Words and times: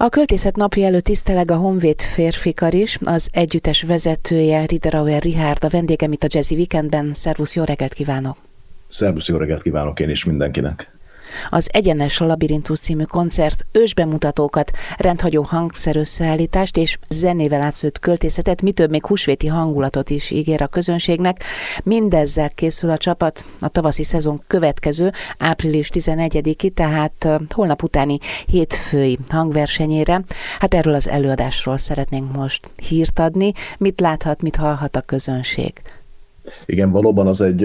A 0.00 0.08
költészet 0.08 0.56
napja 0.56 0.86
előtt 0.86 1.04
tiszteleg 1.04 1.50
a 1.50 1.56
Honvéd 1.56 2.00
férfikar 2.00 2.74
is, 2.74 2.98
az 3.04 3.28
együttes 3.32 3.82
vezetője 3.82 4.64
Riederauer 4.64 5.22
Richard, 5.22 5.64
a 5.64 5.68
vendégem 5.68 6.12
itt 6.12 6.22
a 6.22 6.26
Jazzy 6.30 6.54
Weekendben. 6.54 7.14
Szervusz, 7.14 7.54
jó 7.54 7.64
reggelt 7.64 7.92
kívánok! 7.92 8.36
Szervusz, 8.88 9.28
jó 9.28 9.36
reggelt 9.36 9.62
kívánok 9.62 10.00
én 10.00 10.10
is 10.10 10.24
mindenkinek! 10.24 10.95
Az 11.48 11.68
Egyenes 11.72 12.18
Labirintus 12.18 12.78
című 12.78 13.02
koncert 13.02 13.66
ősbemutatókat, 13.72 14.70
rendhagyó 14.96 15.42
hangszerösszeállítást 15.42 16.76
és 16.76 16.98
zenével 17.08 17.60
átszőtt 17.60 17.98
költészetet, 17.98 18.62
mi 18.62 18.72
több 18.72 18.90
még 18.90 19.06
húsvéti 19.06 19.46
hangulatot 19.46 20.10
is 20.10 20.30
ígér 20.30 20.62
a 20.62 20.66
közönségnek. 20.66 21.44
Mindezzel 21.82 22.50
készül 22.50 22.90
a 22.90 22.96
csapat 22.96 23.44
a 23.60 23.68
tavaszi 23.68 24.02
szezon 24.02 24.42
következő, 24.46 25.12
április 25.38 25.88
11-i, 25.92 26.70
tehát 26.70 27.28
holnap 27.54 27.82
utáni 27.82 28.18
hétfői 28.46 29.18
hangversenyére. 29.28 30.22
Hát 30.58 30.74
erről 30.74 30.94
az 30.94 31.08
előadásról 31.08 31.76
szeretnénk 31.76 32.36
most 32.36 32.70
hírt 32.88 33.18
adni. 33.18 33.52
Mit 33.78 34.00
láthat, 34.00 34.42
mit 34.42 34.56
hallhat 34.56 34.96
a 34.96 35.00
közönség? 35.00 35.82
Igen, 36.66 36.90
valóban 36.90 37.26
az 37.26 37.40
egy, 37.40 37.64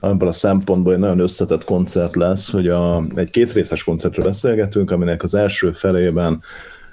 abban 0.00 0.28
a 0.28 0.32
szempontból 0.32 0.92
egy 0.92 0.98
nagyon 0.98 1.18
összetett 1.18 1.64
koncert 1.64 2.16
lesz, 2.16 2.50
hogy 2.50 2.68
a, 2.68 3.04
egy 3.14 3.30
kétrészes 3.30 3.84
koncertről 3.84 4.24
beszélgetünk, 4.24 4.90
aminek 4.90 5.22
az 5.22 5.34
első 5.34 5.72
felében 5.72 6.42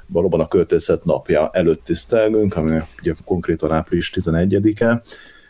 valóban 0.06 0.40
a 0.40 0.48
költészet 0.48 1.06
napja 1.06 1.50
előtt 1.54 1.84
tisztelgünk, 1.84 2.56
ami 2.56 2.78
ugye 3.02 3.14
konkrétan 3.26 3.72
április 3.72 4.12
11-e, 4.16 5.02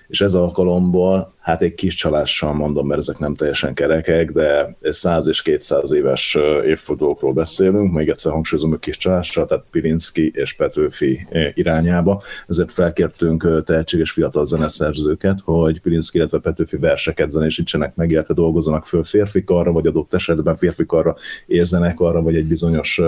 és 0.08 0.22
ez 0.22 0.34
alkalomból 0.34 1.34
hát 1.50 1.62
egy 1.62 1.74
kis 1.74 1.96
csalással 1.96 2.54
mondom, 2.54 2.88
mert 2.88 3.00
ezek 3.00 3.18
nem 3.18 3.36
teljesen 3.36 3.74
kerekek, 3.74 4.32
de 4.32 4.78
100 4.82 5.28
és 5.28 5.42
200 5.42 5.92
éves 5.92 6.38
évfordulókról 6.66 7.34
beszélünk, 7.34 7.94
még 7.94 8.10
egyszer 8.10 8.32
hangsúlyozom, 8.32 8.70
hogy 8.70 8.80
kis 8.80 8.98
csalással, 8.98 9.46
tehát 9.46 9.64
Pilinszki 9.72 10.32
és 10.36 10.54
Petőfi 10.54 11.28
irányába, 11.54 12.22
ezért 12.48 12.72
felkértünk 12.72 13.64
tehetséges 13.64 14.12
fiatal 14.12 14.46
zeneszerzőket, 14.46 15.40
hogy 15.44 15.82
Pilinszki, 15.82 16.18
illetve 16.18 16.40
Petőfi 16.40 16.78
verseket 16.78 17.32
zenésítsenek 17.32 17.96
meg, 17.96 18.12
illetve 18.12 18.34
dolgozzanak 18.34 18.86
föl 18.86 19.04
férfikarra, 19.04 19.72
vagy 19.72 19.88
adott 19.88 20.14
esetben 20.14 20.56
férfikarra, 20.56 21.16
arra, 21.96 22.22
vagy 22.22 22.36
egy 22.36 22.48
bizonyos 22.48 23.02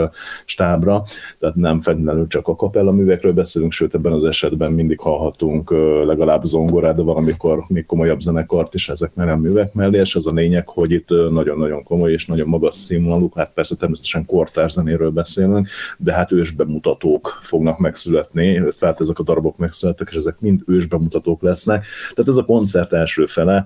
stábra, 0.46 1.04
tehát 1.40 1.56
nem 1.56 1.80
feltétlenül 1.80 2.28
csak 2.28 2.48
a 2.48 2.56
kapella 2.56 2.92
művekről 2.92 3.34
beszélünk, 3.34 3.72
sőt 3.72 3.96
ebben 3.96 4.12
az 4.12 4.24
esetben 4.24 4.72
mindig 4.72 5.00
hallhatunk 5.00 5.72
legalább 6.06 6.44
zongorát, 6.44 6.96
de 6.96 7.02
valamikor 7.02 7.64
még 7.68 7.86
komolyabb 7.86 8.20
zenekart 8.32 8.74
is 8.74 8.90
ezek 8.90 9.16
nem 9.16 9.40
művek 9.40 9.74
mellé, 9.74 10.00
és 10.00 10.16
az 10.16 10.28
a 10.28 10.32
lényeg, 10.32 10.70
hogy 10.70 10.92
itt 10.92 11.10
nagyon-nagyon 11.10 11.84
komoly 11.84 12.12
és 12.12 12.26
nagyon 12.26 12.48
magas 12.48 12.76
színvonalú, 12.76 13.30
hát 13.36 13.54
persze 13.54 13.76
természetesen 13.76 14.26
kortár 14.26 14.70
zenéről 14.70 15.10
beszélünk, 15.10 15.68
de 15.98 16.14
hát 16.14 16.32
ősbemutatók 16.32 17.38
fognak 17.42 17.80
megszületni, 17.80 18.62
tehát 18.80 19.02
ezek 19.02 19.20
a 19.20 19.24
darabok 19.24 19.58
megszülettek, 19.58 20.08
és 20.12 20.16
ezek 20.16 20.40
mind 20.40 20.62
ősbemutatók 20.68 21.42
lesznek. 21.42 21.86
Tehát 22.14 22.32
ez 22.32 22.38
a 22.38 22.46
koncert 22.46 22.94
első 22.94 23.26
fele, 23.26 23.66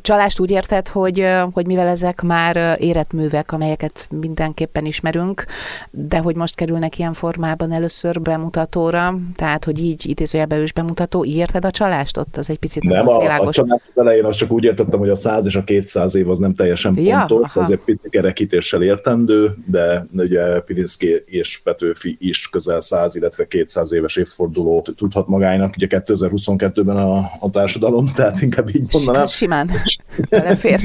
Csalást 0.00 0.40
úgy 0.40 0.50
érted, 0.50 0.88
hogy, 0.88 1.26
hogy 1.52 1.66
mivel 1.66 1.86
ezek 1.86 2.22
már 2.22 2.76
érett 2.80 3.12
művek, 3.12 3.52
amelyeket 3.52 4.08
mindenképpen 4.20 4.84
ismerünk, 4.84 5.44
de 5.90 6.18
hogy 6.18 6.36
most 6.36 6.54
kerülnek 6.54 6.98
ilyen 6.98 7.12
formában 7.12 7.72
először 7.72 8.20
bemutatóra, 8.20 9.18
tehát 9.34 9.64
hogy 9.64 9.78
így 9.78 10.08
idézőjelben 10.08 10.58
ős 10.58 10.72
bemutató, 10.72 11.24
érted 11.24 11.64
a 11.64 11.70
csalást 11.70 12.16
ott? 12.16 12.36
Az 12.36 12.50
egy 12.50 12.58
picit 12.58 12.82
nem, 12.82 13.08
a, 13.08 13.18
világos. 13.18 13.46
a 13.46 13.50
család 13.50 13.80
az 13.88 14.00
elején 14.00 14.24
azt 14.24 14.38
csak 14.38 14.50
úgy 14.50 14.64
értettem, 14.64 14.98
hogy 14.98 15.08
a 15.08 15.16
100 15.16 15.46
és 15.46 15.54
a 15.54 15.64
200 15.64 16.14
év 16.14 16.30
az 16.30 16.38
nem 16.38 16.54
teljesen 16.54 16.98
ja, 16.98 17.24
pontos, 17.28 17.50
aha. 17.54 17.72
egy 17.72 17.80
pici 17.84 18.08
kerekítéssel 18.08 18.82
értendő, 18.82 19.54
de 19.66 20.06
ugye 20.12 20.60
Pilinszki 20.60 21.22
és 21.26 21.60
Petőfi 21.64 22.16
is 22.20 22.48
közel 22.48 22.80
100, 22.80 23.14
illetve 23.14 23.46
200 23.46 23.92
éves 23.92 24.16
évfordulót 24.16 24.90
tudhat 24.96 25.26
magának, 25.28 25.74
ugye 25.76 25.86
2022-ben 25.90 26.96
a, 26.96 27.30
a 27.40 27.50
társadalom, 27.50 28.10
tehát 28.16 28.42
inkább 28.42 28.68
így 28.74 28.86
mondanám. 28.92 29.26
Simán 29.26 29.70
belefér. 30.30 30.80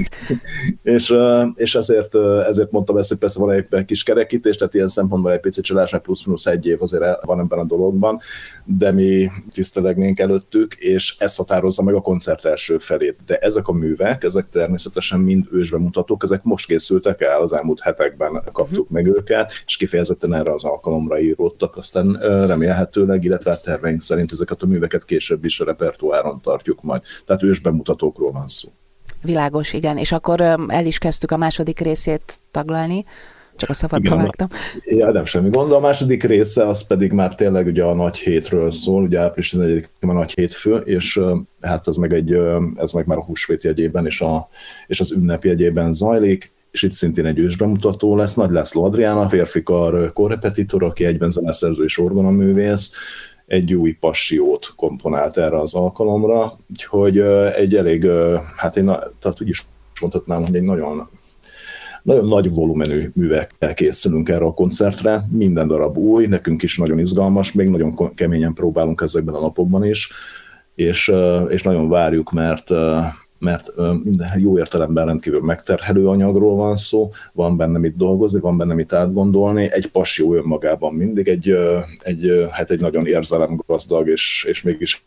és, 0.83 1.13
és 1.55 1.75
ezért, 1.75 2.15
ezért 2.47 2.71
mondtam 2.71 2.97
ezt, 2.97 3.09
hogy 3.09 3.17
persze 3.17 3.39
van 3.39 3.51
egy 3.51 3.85
kis 3.85 4.03
kerekítés, 4.03 4.55
tehát 4.55 4.73
ilyen 4.73 4.87
szempontból 4.87 5.31
egy 5.31 5.39
picit 5.39 5.63
csalásnak 5.63 6.01
plusz-minusz 6.01 6.45
egy 6.45 6.67
év 6.67 6.81
azért 6.81 7.03
van 7.25 7.39
ebben 7.39 7.59
a 7.59 7.65
dologban, 7.65 8.19
de 8.65 8.91
mi 8.91 9.29
tisztelegnénk 9.49 10.19
előttük, 10.19 10.75
és 10.75 11.15
ez 11.17 11.35
határozza 11.35 11.83
meg 11.83 11.93
a 11.93 12.01
koncert 12.01 12.45
első 12.45 12.77
felét. 12.77 13.17
De 13.25 13.37
ezek 13.37 13.67
a 13.67 13.71
művek, 13.73 14.23
ezek 14.23 14.49
természetesen 14.49 15.19
mind 15.19 15.45
ősbemutatók, 15.51 16.23
ezek 16.23 16.43
most 16.43 16.67
készültek 16.67 17.21
el, 17.21 17.41
az 17.41 17.53
elmúlt 17.55 17.81
hetekben 17.81 18.43
kaptuk 18.51 18.89
meg 18.89 19.07
őket, 19.07 19.51
és 19.65 19.77
kifejezetten 19.77 20.33
erre 20.33 20.51
az 20.51 20.63
alkalomra 20.63 21.19
íródtak, 21.19 21.77
aztán 21.77 22.17
remélhetőleg, 22.47 23.23
illetve 23.23 23.51
a 23.51 23.59
terveink 23.59 24.01
szerint 24.01 24.31
ezeket 24.31 24.61
a 24.61 24.65
műveket 24.65 25.05
később 25.05 25.45
is 25.45 25.59
a 25.59 25.65
repertoáron 25.65 26.41
tartjuk 26.41 26.81
majd. 26.81 27.01
Tehát 27.25 27.43
ősbemutatókról 27.43 28.31
van 28.31 28.47
szó. 28.47 28.69
Világos, 29.23 29.73
igen. 29.73 29.97
És 29.97 30.11
akkor 30.11 30.41
el 30.67 30.85
is 30.85 30.97
kezdtük 30.97 31.31
a 31.31 31.37
második 31.37 31.79
részét 31.79 32.39
taglalni, 32.51 33.05
csak 33.55 33.69
a 33.69 33.73
szabadba 33.73 34.15
vágtam. 34.15 34.47
Ja, 34.85 35.11
nem 35.11 35.25
semmi 35.25 35.49
gond. 35.49 35.71
A 35.71 35.79
második 35.79 36.23
része 36.23 36.67
az 36.67 36.87
pedig 36.87 37.11
már 37.11 37.35
tényleg 37.35 37.65
ugye 37.65 37.83
a 37.83 37.93
nagy 37.93 38.17
hétről 38.17 38.71
szól, 38.71 39.03
ugye 39.03 39.19
április 39.19 39.49
11 39.49 39.89
a 40.01 40.11
nagy 40.11 40.31
hétfő, 40.31 40.75
és 40.75 41.19
hát 41.61 41.87
ez 41.87 41.95
meg, 41.95 42.13
egy, 42.13 42.37
ez 42.75 42.91
meg 42.91 43.05
már 43.05 43.17
a 43.17 43.23
húsvét 43.23 43.63
jegyében 43.63 44.05
és, 44.05 44.21
a, 44.21 44.49
és 44.87 44.99
az 44.99 45.11
ünnep 45.11 45.43
jegyében 45.43 45.93
zajlik, 45.93 46.51
és 46.71 46.81
itt 46.81 46.91
szintén 46.91 47.25
egy 47.25 47.39
ősbemutató 47.39 48.15
lesz. 48.15 48.33
Nagy 48.33 48.51
László 48.51 48.83
Adrián, 48.83 49.29
férfi 49.29 49.63
kar 49.63 50.13
korrepetitor, 50.13 50.83
aki 50.83 51.05
egyben 51.05 51.29
zeneszerző 51.29 51.83
és 51.83 51.97
orgonaművész, 51.97 52.91
egy 53.45 53.73
új 53.73 53.91
passiót 53.91 54.73
komponált 54.75 55.37
erre 55.37 55.59
az 55.59 55.73
alkalomra, 55.73 56.57
úgyhogy 56.69 57.19
egy 57.55 57.75
elég, 57.75 58.07
hát 58.57 58.77
én 58.77 58.85
tehát 59.19 59.41
úgy 59.41 59.49
is 59.49 59.65
mondhatnám, 60.01 60.45
hogy 60.45 60.55
egy 60.55 60.63
nagyon 60.63 61.07
nagyon 62.03 62.27
nagy 62.27 62.53
volumenű 62.53 63.11
művekkel 63.13 63.73
készülünk 63.73 64.29
erre 64.29 64.45
a 64.45 64.53
koncertre, 64.53 65.25
minden 65.31 65.67
darab 65.67 65.97
új, 65.97 66.25
nekünk 66.25 66.63
is 66.63 66.77
nagyon 66.77 66.99
izgalmas, 66.99 67.51
még 67.51 67.69
nagyon 67.69 68.13
keményen 68.15 68.53
próbálunk 68.53 69.01
ezekben 69.01 69.35
a 69.35 69.39
napokban 69.39 69.85
is, 69.85 70.11
és, 70.75 71.13
és 71.49 71.63
nagyon 71.63 71.89
várjuk, 71.89 72.31
mert 72.31 72.69
mert 73.43 73.71
minden 74.03 74.39
jó 74.39 74.57
értelemben 74.57 75.05
rendkívül 75.05 75.41
megterhelő 75.41 76.07
anyagról 76.07 76.55
van 76.55 76.75
szó, 76.75 77.11
van 77.33 77.57
benne 77.57 77.77
mit 77.77 77.97
dolgozni, 77.97 78.39
van 78.39 78.57
benne 78.57 78.73
mit 78.73 78.93
átgondolni, 78.93 79.71
egy 79.71 79.87
passió 79.87 80.35
önmagában 80.35 80.93
mindig 80.93 81.27
egy, 81.27 81.55
egy, 81.99 82.47
hát 82.51 82.71
egy 82.71 82.79
nagyon 82.79 83.05
érzelemgazdag 83.05 84.07
és, 84.07 84.45
és 84.49 84.61
mégis 84.61 85.05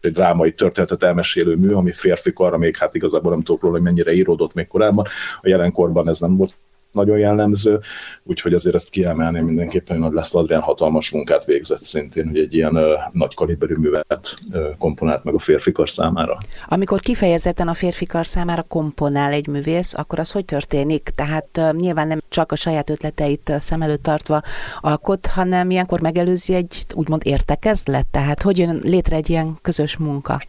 egy 0.00 0.12
drámai 0.12 0.52
történetet 0.52 1.02
elmesélő 1.02 1.56
mű, 1.56 1.72
ami 1.72 1.92
férfi 1.92 2.32
arra 2.34 2.58
még 2.58 2.76
hát 2.76 2.94
igazából 2.94 3.30
nem 3.30 3.40
tudok 3.40 3.62
róla, 3.62 3.74
hogy 3.74 3.84
mennyire 3.84 4.12
íródott 4.12 4.54
még 4.54 4.66
korábban. 4.66 5.06
A 5.40 5.48
jelenkorban 5.48 6.08
ez 6.08 6.18
nem 6.18 6.36
volt 6.36 6.54
nagyon 6.92 7.18
jellemző, 7.18 7.78
úgyhogy 8.22 8.54
azért 8.54 8.74
ezt 8.74 8.90
kiemelném 8.90 9.44
mindenképpen, 9.44 9.96
hogy 9.96 10.04
Nagy 10.04 10.14
László 10.14 10.40
Adrián 10.40 10.60
hatalmas 10.60 11.10
munkát 11.10 11.44
végzett 11.44 11.82
szintén, 11.82 12.26
hogy 12.26 12.38
egy 12.38 12.54
ilyen 12.54 12.74
ö, 12.74 12.94
nagy 13.12 13.34
kaliberű 13.34 13.74
művet 13.74 14.34
ö, 14.52 14.68
komponált 14.78 15.24
meg 15.24 15.34
a 15.34 15.38
férfikar 15.38 15.88
számára. 15.88 16.38
Amikor 16.68 17.00
kifejezetten 17.00 17.68
a 17.68 17.74
férfikar 17.74 18.26
számára 18.26 18.62
komponál 18.62 19.32
egy 19.32 19.46
művész, 19.46 19.94
akkor 19.94 20.18
az 20.18 20.30
hogy 20.30 20.44
történik? 20.44 21.08
Tehát 21.14 21.58
ö, 21.58 21.70
nyilván 21.72 22.06
nem 22.06 22.20
csak 22.28 22.52
a 22.52 22.56
saját 22.56 22.90
ötleteit 22.90 23.52
szem 23.58 23.82
előtt 23.82 24.02
tartva 24.02 24.40
alkot, 24.80 25.26
hanem 25.26 25.70
ilyenkor 25.70 26.00
megelőzi 26.00 26.54
egy 26.54 26.84
úgymond 26.94 27.22
értekezlet? 27.24 28.06
Tehát 28.06 28.42
hogy 28.42 28.58
jön 28.58 28.78
létre 28.82 29.16
egy 29.16 29.30
ilyen 29.30 29.58
közös 29.62 29.96
munka? 29.96 30.40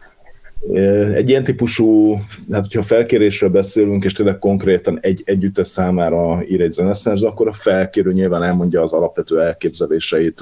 Egy 1.14 1.28
ilyen 1.28 1.44
típusú, 1.44 2.16
hát 2.50 2.62
hogyha 2.62 2.82
felkérésről 2.82 3.50
beszélünk, 3.50 4.04
és 4.04 4.12
tényleg 4.12 4.38
konkrétan 4.38 4.98
egy 5.00 5.22
együttes 5.24 5.68
számára 5.68 6.44
ír 6.48 6.60
egy 6.60 6.72
zeneszerző, 6.72 7.26
akkor 7.26 7.48
a 7.48 7.52
felkérő 7.52 8.12
nyilván 8.12 8.42
elmondja 8.42 8.82
az 8.82 8.92
alapvető 8.92 9.40
elképzeléseit 9.40 10.40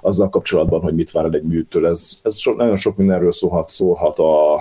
azzal 0.00 0.28
kapcsolatban, 0.28 0.80
hogy 0.80 0.94
mit 0.94 1.10
vár 1.10 1.24
el 1.24 1.34
egy 1.34 1.42
műtől. 1.42 1.86
Ez, 1.86 2.10
ez 2.22 2.36
so, 2.36 2.54
nagyon 2.54 2.76
sok 2.76 2.96
mindenről 2.96 3.32
szólhat, 3.32 3.68
szólhat 3.68 4.18
a, 4.18 4.60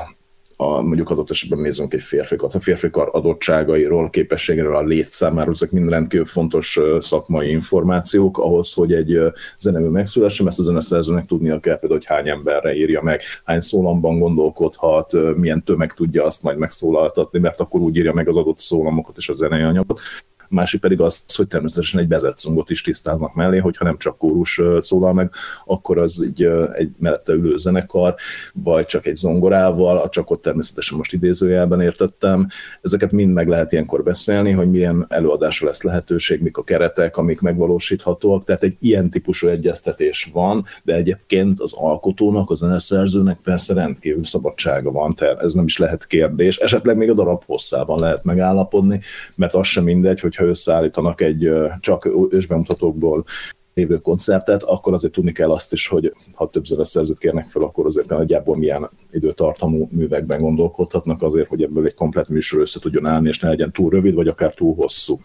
a, 0.62 0.82
mondjuk 0.82 1.10
adott 1.10 1.30
esetben 1.30 1.60
nézzünk 1.60 1.94
egy 1.94 2.02
férfikat, 2.02 2.54
a 2.54 2.60
férfikar 2.60 3.10
adottságairól, 3.12 4.10
képességéről, 4.10 4.76
a 4.76 4.84
létszámáról, 4.84 5.54
ezek 5.54 5.72
mind 5.72 5.90
rendkívül 5.90 6.26
fontos 6.26 6.80
szakmai 7.00 7.50
információk 7.50 8.38
ahhoz, 8.38 8.74
hogy 8.74 8.94
egy 8.94 9.20
zenemű 9.58 9.88
megszülessen, 9.88 10.48
ezt 10.48 10.60
a 10.60 10.64
zeneszerzőnek 10.64 11.26
tudnia 11.26 11.60
kell 11.60 11.80
például, 11.80 12.00
hogy 12.00 12.16
hány 12.16 12.30
emberre 12.30 12.74
írja 12.76 13.02
meg, 13.02 13.22
hány 13.44 13.60
szólamban 13.60 14.20
gondolkodhat, 14.20 15.36
milyen 15.36 15.64
tömeg 15.64 15.94
tudja 15.94 16.26
azt 16.26 16.44
majd 16.44 16.58
megszólaltatni, 16.58 17.40
mert 17.40 17.60
akkor 17.60 17.82
úgy 17.82 17.98
írja 17.98 18.14
meg 18.14 18.28
az 18.28 18.38
adott 18.38 18.60
szólamokat 18.60 19.18
és 19.18 19.30
a 19.30 19.34
zenei 19.34 19.62
anyagot 19.62 20.00
másik 20.52 20.80
pedig 20.80 21.02
az, 21.02 21.24
hogy 21.36 21.48
természetesen 21.48 22.00
egy 22.00 22.08
bezetszungot 22.08 22.70
is 22.70 22.82
tisztáznak 22.82 23.36
mellé, 23.36 23.58
hogyha 23.58 23.86
nem 23.86 23.98
csak 23.98 24.18
kórus 24.18 24.62
szólal 24.80 25.14
meg, 25.14 25.32
akkor 25.66 25.98
az 25.98 26.22
egy, 26.28 26.44
egy 26.74 26.90
mellette 27.00 27.34
ülő 27.34 27.58
zenekar, 27.58 28.16
vagy 28.54 28.86
csak 28.86 29.06
egy 29.06 29.16
zongorával, 29.16 30.10
csak 30.10 30.30
ott 30.30 30.42
természetesen 30.42 30.98
most 30.98 31.14
idézőjelben 31.14 31.82
értettem. 31.82 32.48
Ezeket 32.82 33.12
mind 33.12 33.34
meg 33.34 33.48
lehet 33.48 33.72
ilyenkor 33.72 34.04
beszélni, 34.04 34.52
hogy 34.52 34.70
milyen 34.70 35.06
előadásra 35.10 35.68
lesz 35.68 35.84
lehetőség, 35.84 36.42
mik 36.42 36.58
a 36.58 36.64
keretek, 36.64 37.18
amik 37.18 37.42
megvalósíthatóak. 37.42 38.44
Tehát 38.44 38.64
egy 38.64 38.76
ilyen 38.80 39.10
típusú 39.10 39.48
egyeztetés 39.48 40.30
van, 40.34 40.66
de 40.84 40.94
egyébként 40.94 41.60
az 41.60 41.74
alkotónak, 41.74 42.50
a 42.50 42.56
zeneszerzőnek 42.56 43.38
persze 43.44 43.74
rendkívül 43.74 44.24
szabadsága 44.24 44.92
van, 44.92 45.16
tehát 45.16 45.42
ez 45.42 45.54
nem 45.54 45.66
is 45.66 45.78
lehet 45.78 46.08
kérdés. 46.08 46.58
Esetleg 46.58 46.98
még 46.98 47.10
a 47.10 47.14
darab 47.14 47.44
hosszában 47.46 48.00
lehet 48.00 48.24
megállapodni, 48.24 49.00
mert 49.36 49.54
az 49.54 49.68
sem 49.68 49.84
mindegy, 49.84 50.20
hogyha 50.42 50.56
összeállítanak 50.60 51.22
egy 51.22 51.50
csak 51.80 52.10
ősbemutatókból 52.30 53.24
lévő 53.74 53.98
koncertet, 53.98 54.64
akkor 54.64 54.94
azért 54.94 55.14
tudni 55.14 55.32
kell 55.32 55.52
azt 55.52 55.74
is, 55.74 55.88
hogy 55.88 56.14
ha 56.34 56.50
többször 56.50 56.80
a 56.80 56.84
szerzőt 56.84 57.18
kérnek 57.18 57.48
fel, 57.48 57.62
akkor 57.62 57.86
azért 57.86 58.08
nagyjából 58.08 58.58
milyen 58.58 58.90
időtartamú 59.12 59.88
művekben 59.92 60.42
gondolkodhatnak 60.42 61.22
azért, 61.22 61.48
hogy 61.48 61.64
ebből 61.64 61.86
egy 61.86 61.94
komplet 61.94 62.30
műsor 62.30 62.60
össze 62.60 62.80
tudjon 62.80 63.06
állni, 63.06 63.28
és 63.28 63.40
ne 63.40 63.50
legyen 63.50 63.72
túl 63.72 63.90
rövid, 63.90 64.14
vagy 64.14 64.28
akár 64.28 64.54
túl 64.54 64.76
hosszú. 64.76 65.18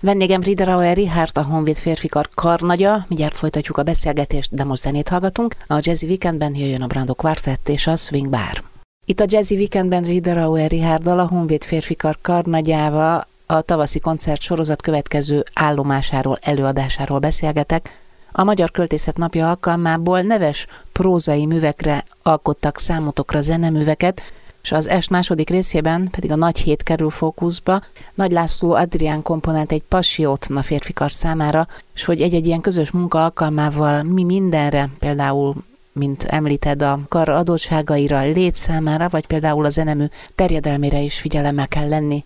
Vendégem 0.00 0.40
Riederauer 0.40 0.96
Richard, 0.96 1.30
a 1.38 1.42
Honvéd 1.42 1.76
férfikar 1.76 2.28
karnagya. 2.34 3.04
Mindjárt 3.08 3.36
folytatjuk 3.36 3.78
a 3.78 3.82
beszélgetést, 3.82 4.54
de 4.54 4.64
most 4.64 4.82
zenét 4.82 5.08
hallgatunk. 5.08 5.54
A 5.66 5.80
Jazzy 5.80 6.06
Weekendben 6.06 6.54
jöjjön 6.54 6.82
a 6.82 6.86
Brando 6.86 7.14
Quartett 7.14 7.68
és 7.68 7.86
a 7.86 7.96
Swing 7.96 8.28
Bar. 8.28 8.62
Itt 9.06 9.20
a 9.20 9.24
Jazzy 9.26 9.54
Weekendben 9.54 10.02
Riederauer 10.02 10.70
Richarddal, 10.70 11.18
a 11.18 11.28
Honvéd 11.28 11.64
férfikar 11.64 12.16
karnagyával 12.22 13.26
a 13.50 13.60
tavaszi 13.60 13.98
koncert 13.98 14.40
sorozat 14.40 14.82
következő 14.82 15.44
állomásáról, 15.54 16.38
előadásáról 16.40 17.18
beszélgetek. 17.18 17.90
A 18.32 18.44
Magyar 18.44 18.70
Költészet 18.70 19.16
Napja 19.16 19.48
alkalmából 19.48 20.20
neves 20.20 20.66
prózai 20.92 21.46
művekre 21.46 22.04
alkottak 22.22 22.78
számotokra 22.78 23.40
zeneműveket, 23.40 24.22
és 24.62 24.72
az 24.72 24.88
est 24.88 25.10
második 25.10 25.50
részében 25.50 26.08
pedig 26.10 26.30
a 26.30 26.36
Nagy 26.36 26.58
Hét 26.58 26.82
kerül 26.82 27.10
fókuszba. 27.10 27.80
Nagy 28.14 28.32
László 28.32 28.72
Adrián 28.72 29.22
komponált 29.22 29.72
egy 29.72 29.82
pasiót 29.88 30.46
a 30.54 30.62
férfikar 30.62 31.12
számára, 31.12 31.66
és 31.94 32.04
hogy 32.04 32.20
egy-egy 32.20 32.46
ilyen 32.46 32.60
közös 32.60 32.90
munka 32.90 33.24
alkalmával 33.24 34.02
mi 34.02 34.24
mindenre, 34.24 34.88
például 34.98 35.54
mint 35.92 36.24
említed, 36.24 36.82
a 36.82 36.98
kar 37.08 37.28
adottságaira, 37.28 38.20
létszámára, 38.20 39.08
vagy 39.08 39.26
például 39.26 39.64
a 39.64 39.68
zenemű 39.68 40.04
terjedelmére 40.34 41.00
is 41.00 41.18
figyelemmel 41.18 41.68
kell 41.68 41.88
lenni 41.88 42.24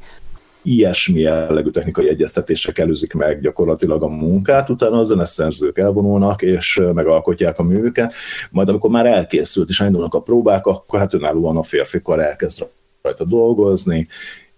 ilyesmi 0.65 1.21
jellegű 1.21 1.71
technikai 1.71 2.09
egyeztetések 2.09 2.79
előzik 2.79 3.13
meg 3.13 3.41
gyakorlatilag 3.41 4.03
a 4.03 4.09
munkát, 4.09 4.71
utána 4.71 4.99
a 4.99 5.03
zeneszerzők 5.03 5.79
elvonulnak 5.79 6.43
és 6.43 6.81
megalkotják 6.95 7.59
a 7.59 7.63
művüket, 7.63 8.13
majd 8.51 8.69
amikor 8.69 8.91
már 8.91 9.07
elkészült 9.07 9.69
és 9.69 9.81
elindulnak 9.81 10.15
a 10.15 10.21
próbák, 10.21 10.67
akkor 10.67 10.99
hát 10.99 11.15
önállóan 11.15 11.57
a 11.57 11.63
férfi 11.63 12.01
kar 12.01 12.21
elkezd 12.21 12.67
rajta 13.03 13.25
dolgozni, 13.25 14.09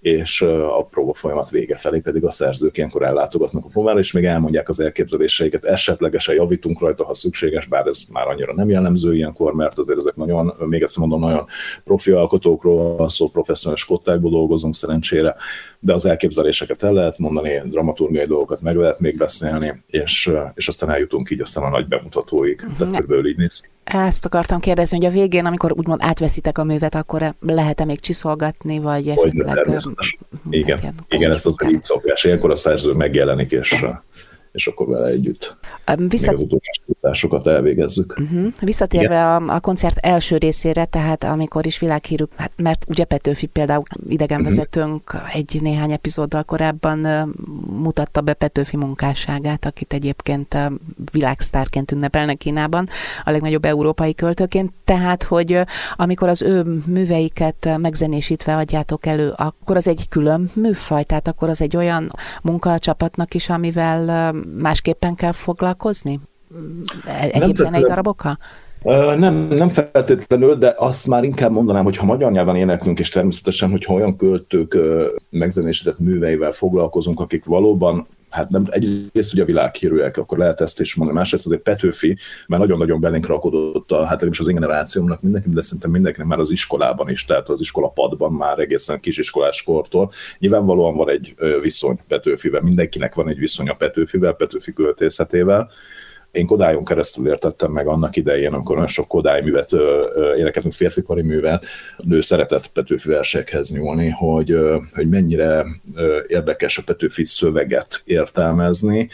és 0.06 0.42
a 0.42 0.82
próba 0.90 1.14
folyamat 1.14 1.50
vége 1.50 1.76
felé 1.76 2.00
pedig 2.00 2.24
a 2.24 2.30
szerzők 2.30 2.76
ilyenkor 2.76 3.02
ellátogatnak 3.02 3.64
a 3.64 3.68
próbára, 3.72 3.98
és 3.98 4.12
még 4.12 4.24
elmondják 4.24 4.68
az 4.68 4.80
elképzeléseiket, 4.80 5.64
esetlegesen 5.64 6.34
javítunk 6.34 6.80
rajta, 6.80 7.04
ha 7.04 7.14
szükséges, 7.14 7.66
bár 7.66 7.86
ez 7.86 8.02
már 8.12 8.28
annyira 8.28 8.54
nem 8.54 8.68
jellemző 8.68 9.14
ilyenkor, 9.14 9.54
mert 9.54 9.78
azért 9.78 9.98
ezek 9.98 10.16
nagyon, 10.16 10.54
még 10.58 10.82
egyszer 10.82 10.98
mondom, 10.98 11.20
nagyon 11.20 11.46
profi 11.84 12.10
alkotókról, 12.10 13.08
szó 13.08 13.28
professzionális 13.28 13.84
kottákból 13.84 14.30
dolgozunk 14.30 14.74
szerencsére, 14.74 15.34
de 15.78 15.92
az 15.92 16.06
elképzeléseket 16.06 16.82
el 16.82 16.92
lehet 16.92 17.18
mondani, 17.18 17.62
dramaturgiai 17.64 18.26
dolgokat 18.26 18.60
meg 18.60 18.76
lehet 18.76 19.00
még 19.00 19.16
beszélni, 19.16 19.82
és, 19.86 20.30
és 20.54 20.68
aztán 20.68 20.90
eljutunk 20.90 21.30
így 21.30 21.40
aztán 21.40 21.64
a 21.64 21.68
nagy 21.68 21.88
bemutatóig. 21.88 22.56
Tehát 22.78 22.92
körülbelül 22.92 23.28
így 23.28 23.36
néz 23.36 23.74
ezt 23.92 24.24
akartam 24.24 24.60
kérdezni, 24.60 24.96
hogy 24.96 25.06
a 25.06 25.10
végén, 25.10 25.46
amikor 25.46 25.72
úgymond 25.72 26.00
átveszitek 26.02 26.58
a 26.58 26.64
művet, 26.64 26.94
akkor 26.94 27.34
lehet-e 27.40 27.84
még 27.84 28.00
csiszolgatni, 28.00 28.78
vagy 28.78 29.08
esetleg... 29.08 29.66
Igen, 30.50 30.78
igen, 30.78 30.94
igen 31.08 31.32
ezt 31.32 31.46
az 31.46 31.56
így 31.68 31.82
szokás. 31.82 32.24
Ilyenkor 32.24 32.50
a 32.50 32.56
szerző 32.56 32.92
megjelenik, 32.92 33.50
és 33.50 33.84
és 34.56 34.66
akkor 34.66 34.86
vele 34.86 35.06
együtt 35.06 35.56
Visszat... 36.08 36.36
még 36.38 36.48
az 36.52 36.78
utolsó 36.86 37.40
elvégezzük. 37.44 38.16
Uh-huh. 38.20 38.52
Visszatérve 38.60 39.34
a, 39.34 39.54
a 39.54 39.60
koncert 39.60 39.98
első 39.98 40.36
részére, 40.36 40.84
tehát 40.84 41.24
amikor 41.24 41.66
is 41.66 41.78
világhírű, 41.78 42.24
hát 42.36 42.52
mert 42.56 42.84
ugye 42.88 43.04
Petőfi 43.04 43.46
például 43.46 43.82
idegenvezetőnk 44.08 45.14
uh-huh. 45.14 45.36
egy 45.36 45.58
néhány 45.60 45.92
epizóddal 45.92 46.42
korábban 46.42 46.98
mutatta 47.66 48.20
be 48.20 48.32
Petőfi 48.32 48.76
munkásságát, 48.76 49.64
akit 49.64 49.92
egyébként 49.92 50.54
uh, 50.54 50.72
világsztárként 51.12 51.92
ünnepelnek 51.92 52.36
Kínában, 52.36 52.88
a 53.24 53.30
legnagyobb 53.30 53.64
európai 53.64 54.14
költőként, 54.14 54.72
tehát 54.84 55.22
hogy 55.22 55.60
amikor 55.96 56.28
az 56.28 56.42
ő 56.42 56.82
műveiket 56.86 57.78
megzenésítve 57.78 58.56
adjátok 58.56 59.06
elő, 59.06 59.32
akkor 59.36 59.76
az 59.76 59.88
egy 59.88 60.08
külön 60.08 60.50
műfaj, 60.54 61.02
tehát 61.02 61.28
akkor 61.28 61.48
az 61.48 61.60
egy 61.62 61.76
olyan 61.76 62.12
munka 62.42 62.72
a 62.72 62.78
csapatnak 62.78 63.34
is, 63.34 63.48
amivel 63.48 64.34
másképpen 64.58 65.14
kell 65.14 65.32
foglalkozni? 65.32 66.20
Egyéb 67.32 67.54
zenei 67.54 67.82
darabokkal? 67.82 68.38
Nem, 69.16 69.34
nem 69.34 69.68
feltétlenül, 69.68 70.54
de 70.54 70.74
azt 70.78 71.06
már 71.06 71.24
inkább 71.24 71.50
mondanám, 71.50 71.84
hogy 71.84 71.96
ha 71.96 72.04
magyar 72.04 72.32
nyelven 72.32 72.56
éneklünk, 72.56 72.98
és 72.98 73.08
természetesen, 73.08 73.70
hogyha 73.70 73.94
olyan 73.94 74.16
költők 74.16 74.78
megzenésített 75.30 75.98
műveivel 75.98 76.52
foglalkozunk, 76.52 77.20
akik 77.20 77.44
valóban 77.44 78.06
hát 78.36 78.48
nem, 78.48 78.64
egyrészt 78.68 79.32
ugye 79.32 79.44
világhírűek, 79.44 80.16
akkor 80.16 80.38
lehet 80.38 80.60
ezt 80.60 80.80
is 80.80 80.94
mondani, 80.94 81.18
másrészt 81.18 81.46
azért 81.46 81.62
Petőfi, 81.62 82.16
mert 82.46 82.62
nagyon-nagyon 82.62 83.00
belénk 83.00 83.26
rakodott, 83.26 83.90
a, 83.90 83.96
hát 83.96 84.10
legalábbis 84.10 84.40
az 84.40 84.48
én 84.48 84.54
generációmnak 84.54 85.22
mindenki, 85.22 85.48
de 85.48 85.60
szerintem 85.60 85.90
mindenkinek 85.90 86.28
már 86.28 86.38
az 86.38 86.50
iskolában 86.50 87.10
is, 87.10 87.24
tehát 87.24 87.48
az 87.48 87.60
iskolapadban 87.60 88.32
már 88.32 88.58
egészen 88.58 89.00
kisiskolás 89.00 89.62
kortól. 89.62 90.10
Nyilvánvalóan 90.38 90.96
van 90.96 91.10
egy 91.10 91.34
viszony 91.62 91.98
Petőfivel, 92.08 92.60
mindenkinek 92.60 93.14
van 93.14 93.28
egy 93.28 93.38
viszony 93.38 93.68
a 93.68 93.74
Petőfivel, 93.74 94.32
Petőfi 94.32 94.72
költészetével, 94.72 95.70
én 96.30 96.46
Kodályon 96.46 96.84
keresztül 96.84 97.28
értettem 97.28 97.72
meg 97.72 97.86
annak 97.86 98.16
idején, 98.16 98.52
amikor 98.52 98.74
nagyon 98.74 98.90
sok 98.90 99.08
Kodály 99.08 99.42
művet 99.42 99.72
énekeltünk, 100.36 100.74
férfikari 100.74 101.22
művet, 101.22 101.66
nő 101.96 102.20
szeretett 102.20 102.66
Petőfi 102.66 103.08
versekhez 103.08 103.70
nyúlni, 103.70 104.08
hogy, 104.08 104.58
hogy 104.94 105.08
mennyire 105.08 105.64
érdekes 106.26 106.78
a 106.78 106.82
Petőfi 106.86 107.24
szöveget 107.24 108.02
értelmezni, 108.04 109.08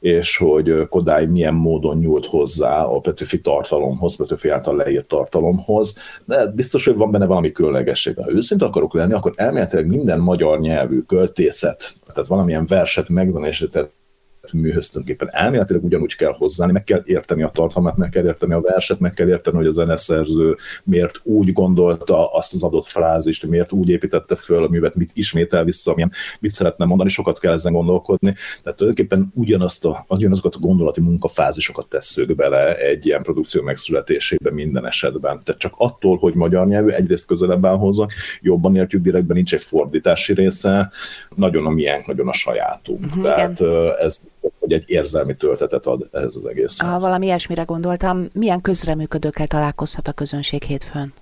és 0.00 0.36
hogy 0.36 0.88
Kodály 0.88 1.26
milyen 1.26 1.54
módon 1.54 1.96
nyúlt 1.96 2.26
hozzá 2.26 2.82
a 2.82 3.00
Petőfi 3.00 3.40
tartalomhoz, 3.40 4.16
Petőfi 4.16 4.48
által 4.48 4.76
leírt 4.76 5.08
tartalomhoz, 5.08 5.96
de 6.24 6.46
biztos, 6.46 6.84
hogy 6.84 6.96
van 6.96 7.10
benne 7.10 7.26
valami 7.26 7.52
különlegesség. 7.52 8.16
Ha 8.16 8.32
őszinte 8.32 8.64
akarok 8.64 8.94
lenni, 8.94 9.12
akkor 9.12 9.32
elméletileg 9.36 9.86
minden 9.86 10.20
magyar 10.20 10.60
nyelvű 10.60 11.00
költészet, 11.00 11.94
tehát 12.06 12.28
valamilyen 12.28 12.64
verset 12.68 13.08
megzenésített 13.08 13.92
műhöz 14.52 14.88
tulajdonképpen 14.88 15.34
elméletileg 15.34 15.84
ugyanúgy 15.84 16.16
kell 16.16 16.32
hozzáni, 16.32 16.72
meg 16.72 16.84
kell 16.84 17.02
érteni 17.04 17.42
a 17.42 17.48
tartalmat, 17.48 17.96
meg 17.96 18.10
kell 18.10 18.24
érteni 18.24 18.52
a 18.52 18.60
verset, 18.60 18.98
meg 18.98 19.12
kell 19.12 19.28
érteni, 19.28 19.56
hogy 19.56 19.66
a 19.66 19.72
zeneszerző 19.72 20.56
miért 20.84 21.20
úgy 21.22 21.52
gondolta 21.52 22.32
azt 22.32 22.54
az 22.54 22.62
adott 22.62 22.86
frázist, 22.86 23.46
miért 23.46 23.72
úgy 23.72 23.88
építette 23.88 24.36
föl 24.36 24.64
a 24.64 24.68
művet, 24.68 24.94
mit 24.94 25.10
ismétel 25.14 25.64
vissza, 25.64 25.94
milyen, 25.94 26.12
mit 26.40 26.50
szeretne 26.50 26.84
mondani, 26.84 27.10
sokat 27.10 27.38
kell 27.38 27.52
ezen 27.52 27.72
gondolkodni. 27.72 28.34
Tehát 28.62 28.78
tulajdonképpen 28.78 29.32
ugyanazt 29.34 29.84
a, 29.84 30.04
ugyanazokat 30.08 30.54
a 30.54 30.58
gondolati 30.58 31.00
munkafázisokat 31.00 31.88
tesszük 31.88 32.34
bele 32.34 32.76
egy 32.76 33.06
ilyen 33.06 33.22
produkció 33.22 33.62
megszületésébe 33.62 34.50
minden 34.50 34.86
esetben. 34.86 35.40
Tehát 35.44 35.60
csak 35.60 35.74
attól, 35.76 36.16
hogy 36.16 36.34
magyar 36.34 36.66
nyelvű, 36.66 36.88
egyrészt 36.88 37.26
közelebb 37.26 37.66
áll 37.66 37.76
hozzá, 37.76 38.06
jobban 38.40 38.76
értjük 38.76 39.02
direktben, 39.02 39.36
nincs 39.36 39.54
egy 39.54 39.62
fordítási 39.62 40.34
része, 40.34 40.90
nagyon 41.36 41.66
a 41.66 41.70
miénk, 41.70 42.06
nagyon 42.06 42.28
a 42.28 42.32
sajátunk. 42.32 43.04
Igen. 43.16 43.22
Tehát 43.22 43.60
ez 43.98 44.20
hogy 44.64 44.72
egy 44.72 44.84
érzelmi 44.86 45.34
töltetet 45.34 45.86
ad 45.86 46.08
ehhez 46.12 46.36
az 46.36 46.46
egész. 46.46 46.80
Ha 46.80 46.98
valami 46.98 47.26
ilyesmire 47.26 47.62
gondoltam, 47.62 48.28
milyen 48.34 48.60
közreműködőkkel 48.60 49.46
találkozhat 49.46 50.08
a 50.08 50.12
közönség 50.12 50.62
hétfőn? 50.62 51.12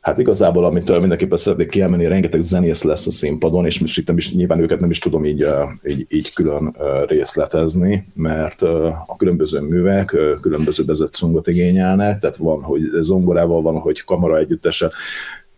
Hát 0.00 0.18
igazából, 0.18 0.64
amit 0.64 0.98
mindenképpen 0.98 1.38
szeretnék 1.38 1.68
kiemelni, 1.68 2.06
rengeteg 2.06 2.40
zenész 2.40 2.82
lesz 2.82 3.06
a 3.06 3.10
színpadon, 3.10 3.66
és 3.66 3.80
most 3.80 3.98
itt 3.98 4.06
nem 4.06 4.16
is, 4.16 4.32
nyilván 4.32 4.60
őket 4.60 4.80
nem 4.80 4.90
is 4.90 4.98
tudom 4.98 5.24
így, 5.24 5.46
így, 5.86 6.06
így 6.08 6.32
külön 6.32 6.76
részletezni, 7.06 8.06
mert 8.14 8.62
a 9.06 9.14
különböző 9.16 9.60
művek 9.60 10.16
különböző 10.40 10.84
bezetszongot 10.84 11.46
igényelnek, 11.46 12.18
tehát 12.18 12.36
van, 12.36 12.62
hogy 12.62 12.82
zongorával 13.00 13.62
van, 13.62 13.78
hogy 13.78 14.04
kamara 14.04 14.38
együttesen, 14.38 14.90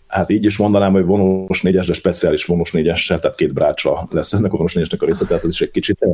hát 0.07 0.31
így 0.31 0.45
is 0.45 0.57
mondanám, 0.57 0.93
hogy 0.93 1.05
vonós 1.05 1.63
négyes, 1.63 1.87
de 1.87 1.93
speciális 1.93 2.45
vonós 2.45 2.73
négyessel, 2.73 3.21
tehát 3.21 3.37
két 3.37 3.53
brácsra 3.53 4.09
lesz 4.11 4.33
ennek 4.33 4.53
a 4.53 4.57
vonós 4.57 4.75
négyesnek 4.75 5.03
a 5.03 5.07
része, 5.07 5.25
tehát 5.25 5.45
ez 5.45 5.51
is 5.51 5.61
egy 5.61 5.71
kicsit, 5.71 6.07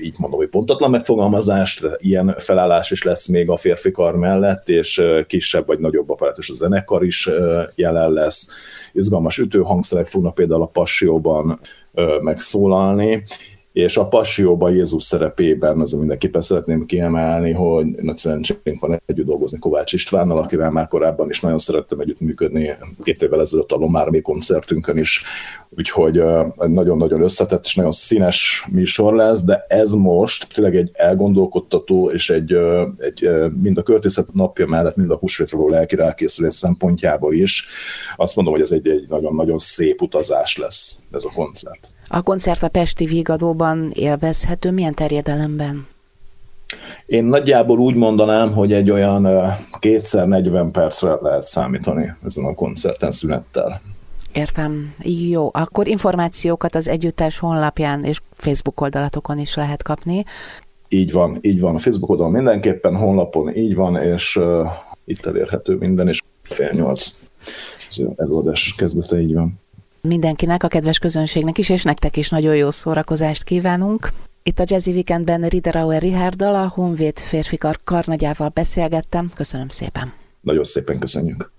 így 0.00 0.14
mondom, 0.18 0.38
hogy 0.38 0.48
pontatlan 0.48 0.90
megfogalmazást, 0.90 1.86
ilyen 1.98 2.34
felállás 2.38 2.90
is 2.90 3.02
lesz 3.02 3.26
még 3.26 3.50
a 3.50 3.56
férfi 3.56 3.90
kar 3.90 4.16
mellett, 4.16 4.68
és 4.68 5.02
kisebb 5.26 5.66
vagy 5.66 5.78
nagyobb 5.78 6.10
apparátus 6.10 6.50
a 6.50 6.54
zenekar 6.54 7.04
is 7.04 7.28
jelen 7.74 8.12
lesz. 8.12 8.48
Izgalmas 8.92 9.38
ütőhangszerek 9.38 10.06
fognak 10.06 10.34
például 10.34 10.62
a 10.62 10.66
Passióban 10.66 11.60
megszólalni, 12.20 13.22
és 13.76 13.96
a 13.96 14.08
Passióban 14.08 14.72
Jézus 14.72 15.02
szerepében, 15.02 15.80
ez 15.80 15.92
mindenképpen 15.92 16.40
szeretném 16.40 16.86
kiemelni, 16.86 17.52
hogy 17.52 17.86
nagy 17.86 18.16
szerencsénk 18.16 18.80
van 18.80 19.02
együtt 19.06 19.26
dolgozni 19.26 19.58
Kovács 19.58 19.92
Istvánnal, 19.92 20.38
akivel 20.38 20.70
már 20.70 20.88
korábban 20.88 21.28
is 21.28 21.40
nagyon 21.40 21.58
szerettem 21.58 22.00
együtt 22.00 22.20
működni, 22.20 22.76
két 23.02 23.22
évvel 23.22 23.40
ezelőtt 23.40 23.72
a 23.72 23.76
Lomármi 23.76 24.20
koncertünkön 24.20 24.98
is, 24.98 25.22
úgyhogy 25.70 26.22
nagyon-nagyon 26.56 27.22
összetett 27.22 27.64
és 27.64 27.74
nagyon 27.74 27.92
színes 27.92 28.66
műsor 28.72 29.14
lesz, 29.14 29.42
de 29.42 29.64
ez 29.68 29.92
most 29.92 30.54
tényleg 30.54 30.76
egy 30.76 30.90
elgondolkodtató 30.92 32.10
és 32.10 32.30
egy, 32.30 32.52
egy 32.98 33.30
mind 33.62 33.78
a 33.78 33.82
költészet 33.82 34.32
napja 34.32 34.66
mellett, 34.66 34.96
mind 34.96 35.10
a 35.10 35.16
húsvétra 35.16 35.58
való 35.58 35.68
lelki 35.68 35.96
rákészülés 35.96 36.54
szempontjából 36.54 37.34
is. 37.34 37.66
Azt 38.16 38.36
mondom, 38.36 38.54
hogy 38.54 38.62
ez 38.62 38.70
egy 38.70 39.04
nagyon-nagyon 39.08 39.58
szép 39.58 40.02
utazás 40.02 40.56
lesz 40.56 40.98
ez 41.10 41.24
a 41.24 41.30
koncert. 41.34 41.94
A 42.08 42.22
koncert 42.22 42.62
a 42.62 42.68
Pesti 42.68 43.04
Vígadóban 43.04 43.90
élvezhető, 43.94 44.70
milyen 44.70 44.94
terjedelemben? 44.94 45.86
Én 47.06 47.24
nagyjából 47.24 47.78
úgy 47.78 47.94
mondanám, 47.94 48.52
hogy 48.52 48.72
egy 48.72 48.90
olyan 48.90 49.28
kétszer 49.78 50.26
40 50.26 50.70
percre 50.70 51.18
lehet 51.20 51.48
számítani 51.48 52.12
ezen 52.24 52.44
a 52.44 52.54
koncerten 52.54 53.10
szünettel. 53.10 53.80
Értem. 54.32 54.94
Jó, 55.30 55.50
akkor 55.52 55.88
információkat 55.88 56.74
az 56.74 56.88
együttes 56.88 57.38
honlapján 57.38 58.04
és 58.04 58.20
Facebook 58.32 58.80
oldalatokon 58.80 59.38
is 59.38 59.54
lehet 59.54 59.82
kapni. 59.82 60.24
Így 60.88 61.12
van, 61.12 61.38
így 61.40 61.60
van. 61.60 61.74
A 61.74 61.78
Facebook 61.78 62.10
oldalon 62.10 62.32
mindenképpen, 62.32 62.96
honlapon 62.96 63.54
így 63.54 63.74
van, 63.74 63.96
és 63.96 64.36
uh, 64.36 64.66
itt 65.04 65.26
elérhető 65.26 65.74
minden, 65.74 66.08
és 66.08 66.22
fél 66.40 66.70
nyolc. 66.72 67.08
Ez, 67.88 67.96
ez 68.16 68.30
adás 68.30 68.74
kezdete, 68.76 69.20
így 69.20 69.34
van. 69.34 69.60
Mindenkinek, 70.06 70.62
a 70.62 70.68
kedves 70.68 70.98
közönségnek 70.98 71.58
is, 71.58 71.68
és 71.68 71.82
nektek 71.82 72.16
is 72.16 72.28
nagyon 72.28 72.56
jó 72.56 72.70
szórakozást 72.70 73.44
kívánunk. 73.44 74.12
Itt 74.42 74.58
a 74.58 74.64
Jazzy 74.66 74.90
Weekendben 74.90 75.48
Riederauer 75.48 76.02
Richarddal, 76.02 76.54
a 76.54 76.68
Honvéd 76.74 77.18
férfikar 77.18 77.78
karnagyával 77.84 78.48
beszélgettem. 78.48 79.30
Köszönöm 79.34 79.68
szépen. 79.68 80.12
Nagyon 80.40 80.64
szépen 80.64 80.98
köszönjük. 80.98 81.50